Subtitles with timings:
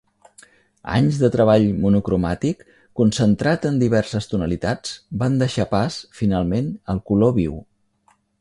[0.93, 2.63] Anys de treball monocromàtic
[3.01, 7.63] concentrat en diverses tonalitats van deixar pas finalment al color viu.